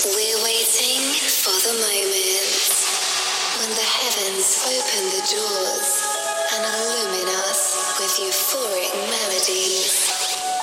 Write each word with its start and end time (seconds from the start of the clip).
We're 0.00 0.16
waiting 0.16 1.12
for 1.28 1.52
the 1.60 1.76
moment 1.76 2.72
when 3.60 3.68
the 3.68 3.84
heavens 3.84 4.64
open 4.64 5.04
the 5.12 5.20
doors 5.28 5.90
and 6.56 6.64
illumine 6.64 7.28
us 7.44 8.00
with 8.00 8.08
euphoric 8.16 8.96
melodies. 8.96 10.08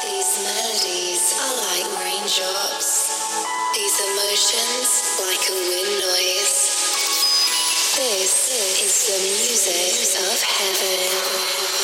These 0.01 0.41
melodies 0.41 1.37
are 1.37 1.53
like 1.53 1.85
raindrops, 2.01 3.13
these 3.77 3.97
emotions 4.09 5.05
like 5.21 5.45
a 5.45 5.57
wind 5.69 6.01
noise. 6.01 6.57
This 7.93 8.33
is 8.81 8.93
the 9.05 9.19
music 9.21 10.17
of 10.17 10.41
heaven. 10.41 11.76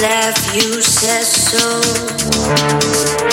laugh, 0.00 0.54
you 0.54 0.80
said 0.80 1.24
so. 1.24 3.29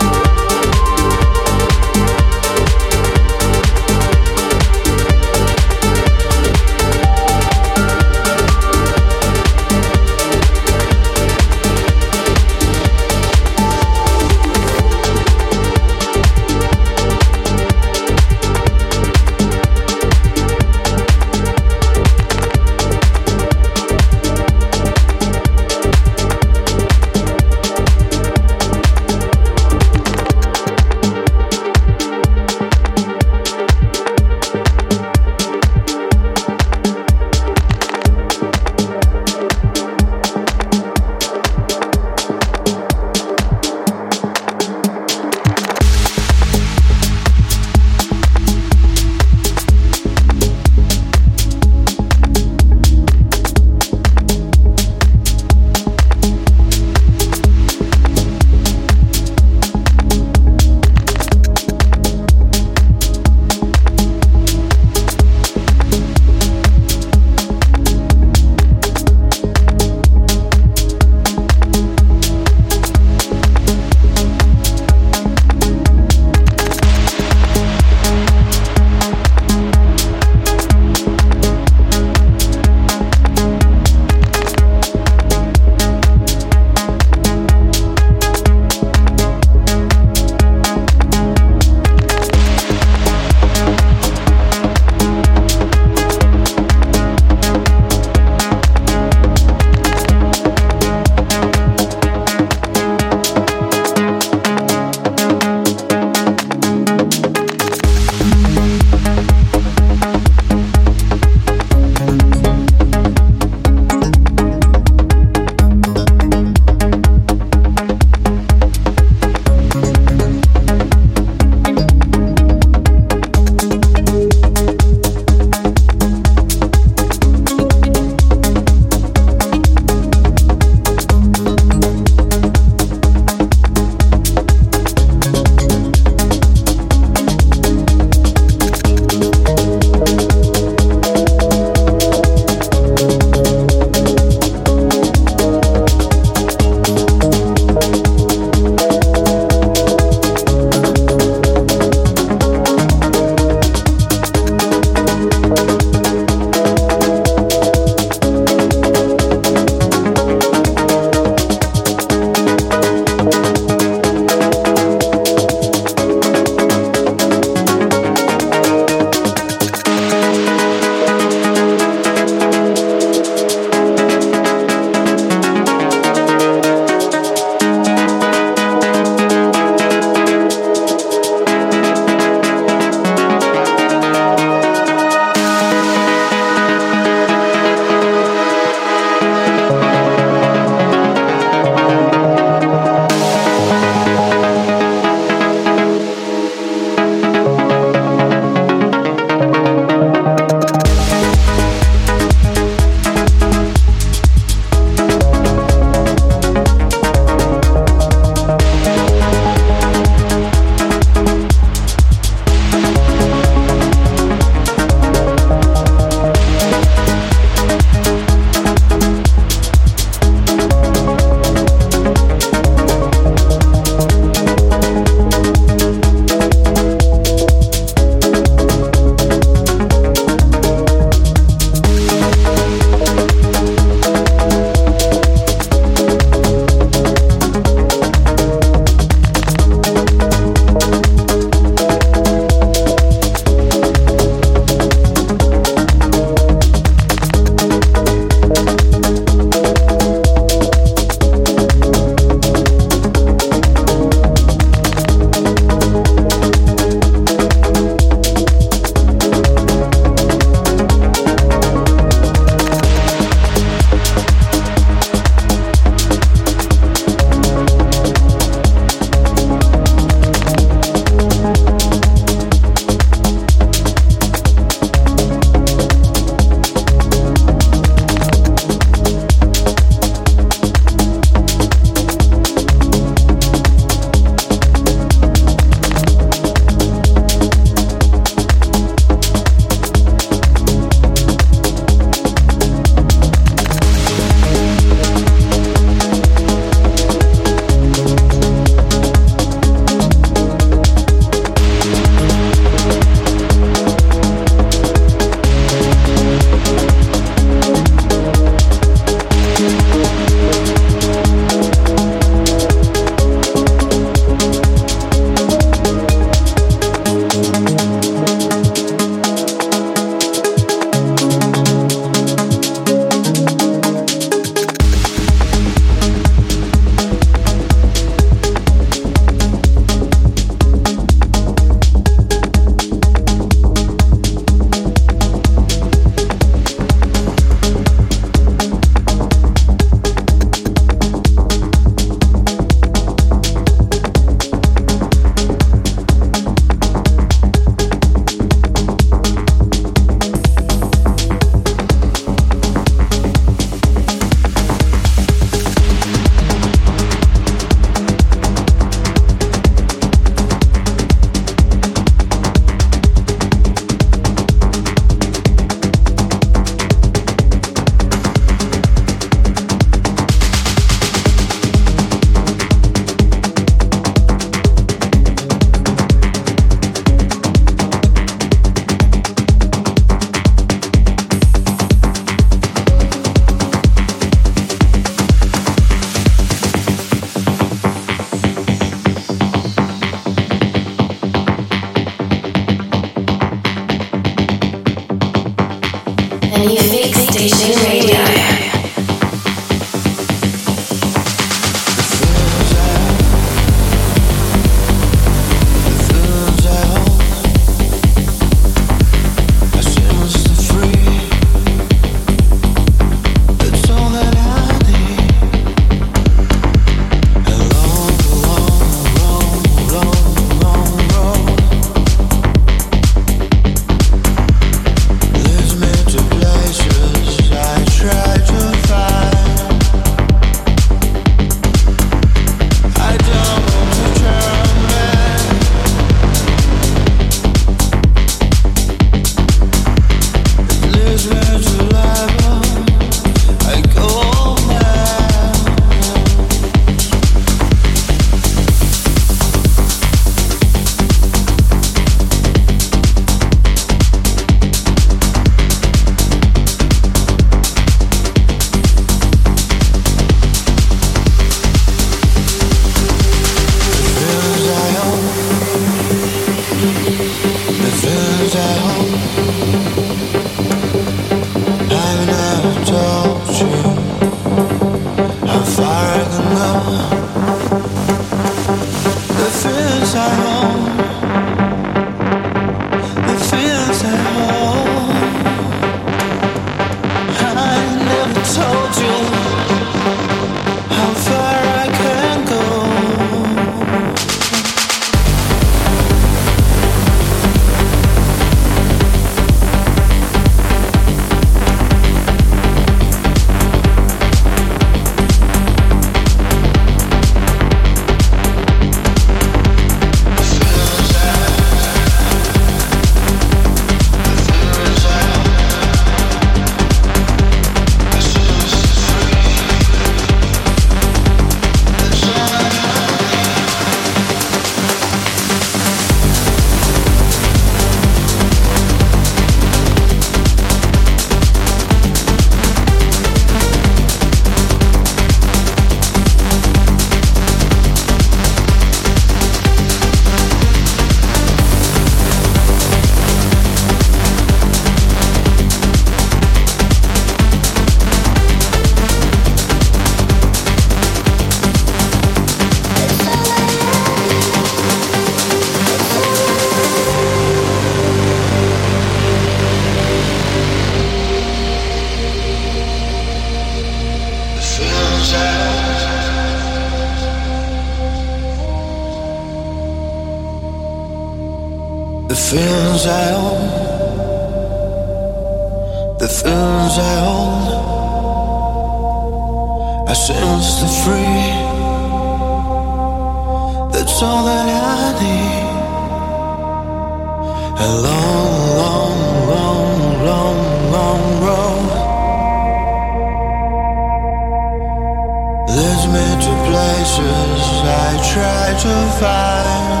leads 596.00 596.12
me 596.12 596.44
to 596.44 596.52
places 596.70 597.62
I 597.84 598.16
try 598.32 598.66
to 598.84 598.94
find. 599.20 600.00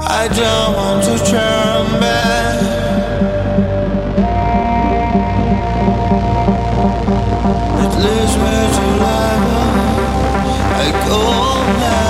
I 0.00 0.28
don't 0.28 0.76
want 0.76 1.04
to 1.04 1.18
turn 1.30 2.00
back. 2.00 2.56
It 7.82 7.92
leads 8.04 8.36
me 8.44 8.56
to 8.76 8.84
love. 9.02 9.42
I 10.80 10.90
go 11.06 11.20
now. 11.80 12.07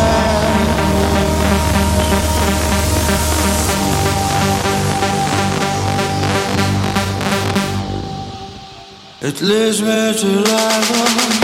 it 9.29 9.43
leads 9.43 9.83
me 9.83 10.15
to 10.15 10.41
life. 10.41 11.38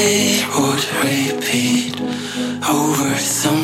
Is 0.00 0.44
the 0.44 0.78
music 1.58 2.00
of 2.68 3.57